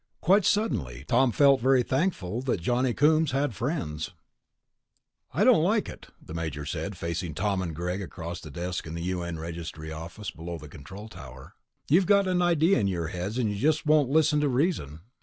Quite 0.19 0.45
suddenly, 0.45 1.05
Tom 1.07 1.31
felt 1.31 1.61
very 1.61 1.83
thankful 1.83 2.41
that 2.41 2.59
Johnny 2.63 2.91
Coombs 2.91 3.33
had 3.33 3.53
friends.... 3.53 4.09
"I 5.31 5.43
don't 5.43 5.61
like 5.61 5.87
it," 5.87 6.07
the 6.19 6.33
Major 6.33 6.65
said, 6.65 6.97
facing 6.97 7.35
Tom 7.35 7.61
and 7.61 7.75
Greg 7.75 8.01
across 8.01 8.41
the 8.41 8.49
desk 8.49 8.87
in 8.87 8.95
the 8.95 9.03
U.N. 9.03 9.37
Registry 9.37 9.91
office 9.91 10.31
below 10.31 10.57
the 10.57 10.67
control 10.67 11.07
tower. 11.07 11.53
"You've 11.87 12.07
gotten 12.07 12.31
an 12.31 12.41
idea 12.41 12.79
in 12.79 12.87
your 12.87 13.09
heads, 13.09 13.37
and 13.37 13.47
you 13.51 13.57
just 13.59 13.85
won't 13.85 14.09
listen 14.09 14.39
to 14.41 14.49
reason." 14.49 15.01